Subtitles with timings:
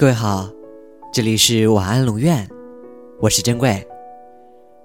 [0.00, 0.48] 各位好，
[1.12, 2.48] 这里是晚安龙院，
[3.20, 3.86] 我是珍贵。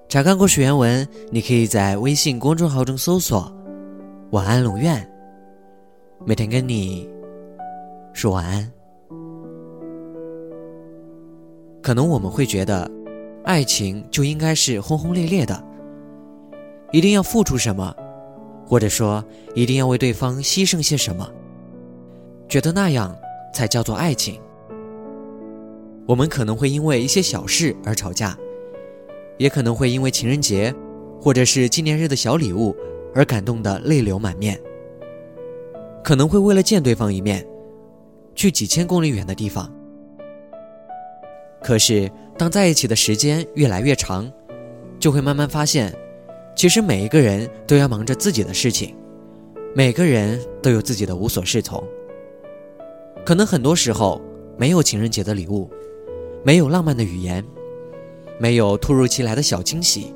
[0.10, 3.50] 查看故事原文，你可以在微信公众号中搜索
[4.32, 5.10] “晚安龙院”，
[6.28, 7.10] 每天跟你
[8.12, 8.70] 说晚安。
[11.82, 12.92] 可能我们会觉得，
[13.46, 15.64] 爱情就应该是轰轰烈烈的，
[16.92, 17.96] 一定要付出什么，
[18.68, 19.24] 或者说
[19.54, 21.26] 一定要为对方牺牲些什么，
[22.50, 23.16] 觉得那样
[23.54, 24.42] 才叫做爱情。
[26.08, 28.38] 我们可能会因为一些小事而吵架，
[29.38, 30.74] 也可能会因为情人节，
[31.20, 32.76] 或者是纪念日的小礼物
[33.14, 34.60] 而感动的泪流满面。
[36.04, 37.44] 可能会为了见对方一面，
[38.36, 39.72] 去几千公里远的地方。
[41.64, 44.32] 可是，当在一起的时间越来越长，
[45.00, 45.92] 就会慢慢发现，
[46.56, 48.96] 其实每一个人都要忙着自己的事情，
[49.74, 51.84] 每个人都有自己的无所适从。
[53.26, 54.22] 可能很多时候
[54.56, 55.68] 没有情人节的礼物。
[56.46, 57.44] 没有浪漫的语言，
[58.38, 60.14] 没有突如其来的小惊喜，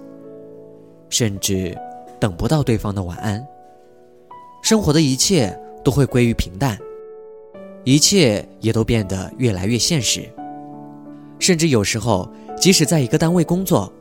[1.10, 1.76] 甚至
[2.20, 3.44] 等不到对方的晚安。
[4.62, 6.78] 生活的一切都会归于平淡，
[7.84, 10.22] 一切也都变得越来越现实。
[11.40, 13.92] 甚至有时候，即使在一个单位工作，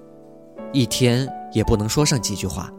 [0.70, 2.70] 一天也不能说上几句话。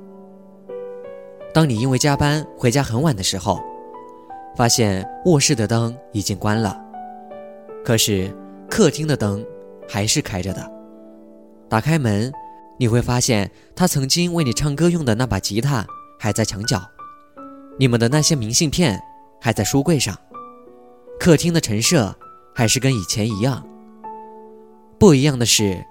[1.51, 3.59] 当你因为加班回家很晚的时候，
[4.55, 6.79] 发现卧室的灯已经关了，
[7.83, 8.31] 可是。
[8.69, 9.45] 客厅的灯
[9.87, 10.71] 还是开着的。
[11.67, 12.31] 打开门，
[12.77, 15.85] 你会发现他曾经为你唱歌用的那把吉他
[16.19, 16.81] 还在墙角，
[17.77, 18.99] 你们的那些明信片
[19.41, 20.15] 还在书柜上，
[21.19, 22.15] 客厅的陈设
[22.55, 23.65] 还是跟以前一样。
[24.97, 25.83] 不一样的是，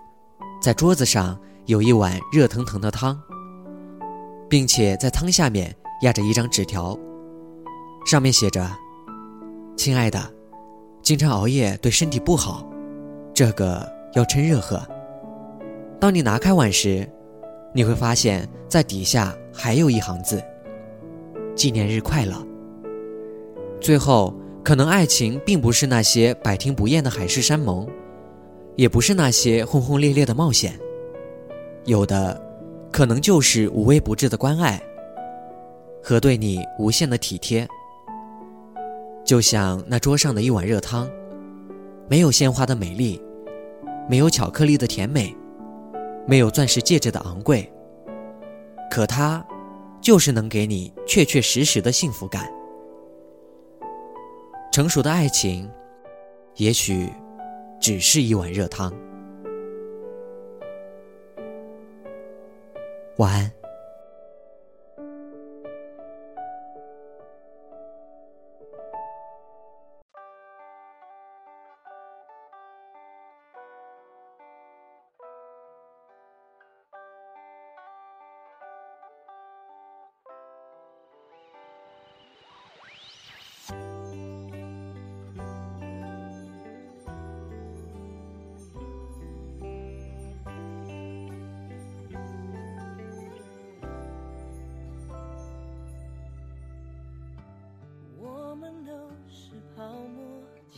[0.61, 3.21] 在桌子上有一碗热腾腾的汤，
[4.49, 6.99] 并且在汤下面压着一张纸条，
[8.07, 8.71] 上面写着
[9.77, 10.33] ：“亲爱的。”
[11.09, 12.71] 经常熬夜对身体不好，
[13.33, 14.79] 这个要趁热喝。
[15.99, 17.09] 当你拿开碗时，
[17.73, 20.39] 你会发现在底下还有一行字
[21.57, 22.35] ：“纪念日快乐。”
[23.81, 27.89] 最后，可能爱情并不是那些百听不厌的海誓山盟，
[28.77, 30.79] 也不是那些轰轰烈烈的冒险，
[31.87, 32.39] 有的，
[32.93, 34.79] 可能就是无微不至的关爱
[36.03, 37.67] 和对你无限的体贴。
[39.29, 41.07] 就像那桌上的一碗热汤，
[42.09, 43.23] 没有鲜花的美丽，
[44.09, 45.37] 没有巧克力的甜美，
[46.27, 47.71] 没有钻石戒指的昂贵，
[48.91, 49.47] 可它，
[50.01, 52.51] 就是能给你确确实实的幸福感。
[54.73, 55.71] 成熟的爱情，
[56.57, 57.13] 也许，
[57.79, 58.91] 只是一碗热汤。
[63.19, 63.53] 晚安。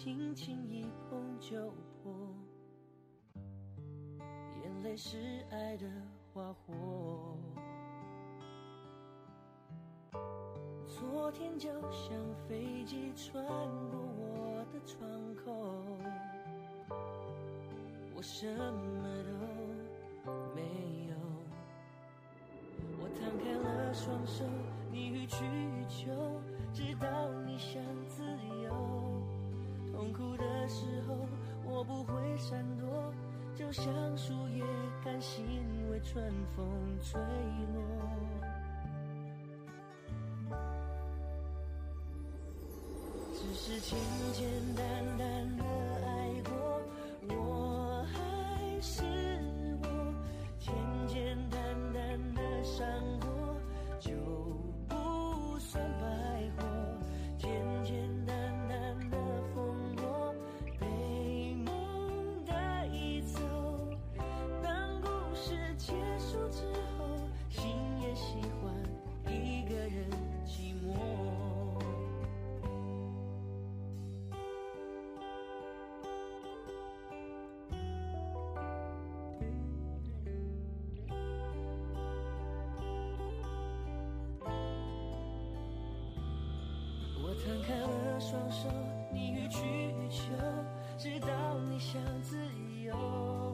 [0.03, 2.11] 轻轻一碰就破，
[4.63, 5.87] 眼泪是爱的
[6.33, 7.37] 花火。
[10.87, 12.17] 昨天就像
[12.49, 15.07] 飞机穿过我的窗
[15.37, 15.53] 口，
[18.17, 19.05] 我什么
[20.25, 21.15] 都没有。
[22.99, 24.47] 我摊开了双手，
[24.91, 26.11] 你予取予求，
[26.73, 28.50] 直到你想自由。
[30.11, 31.15] 痛苦的时候，
[31.65, 33.15] 我不会闪躲，
[33.55, 33.85] 就像
[34.17, 34.65] 树叶
[35.05, 35.45] 甘心
[35.91, 36.67] 为春风
[37.01, 37.21] 吹
[37.73, 37.81] 落。
[43.33, 43.99] 只是简
[44.33, 44.85] 简单
[45.17, 45.50] 单
[87.45, 88.69] 摊开了双手
[89.11, 90.23] 你予取予求
[90.99, 92.37] 直到你想自
[92.85, 93.50] 由。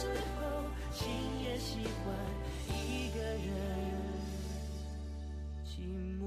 [0.00, 0.64] 时候，
[0.94, 1.10] 心
[1.44, 2.16] 也喜欢
[2.74, 3.52] 一个人
[5.66, 5.82] 寂
[6.18, 6.19] 寞。